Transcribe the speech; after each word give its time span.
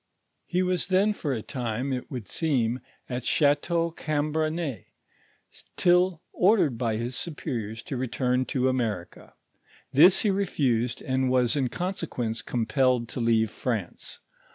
He 0.47 0.63
was 0.63 0.87
then 0.87 1.13
for 1.13 1.31
a 1.31 1.43
time, 1.43 1.93
it 1.93 2.09
would 2.09 2.27
seem, 2.27 2.79
at 3.07 3.23
Chateau 3.23 3.91
Cambrensis, 3.91 4.85
till 5.77 6.23
or 6.33 6.57
dered 6.57 6.75
by 6.75 6.95
his 6.97 7.15
superiors 7.15 7.83
to 7.83 7.97
return 7.97 8.45
to 8.45 8.67
America; 8.67 9.35
this 9.93 10.21
he 10.21 10.31
refused, 10.31 11.03
and 11.03 11.29
was 11.29 11.55
in 11.55 11.67
conse 11.67 12.03
quence 12.07 12.43
compelled 12.43 13.09
to 13.09 13.19
leave 13.19 13.51
France. 13.51 14.21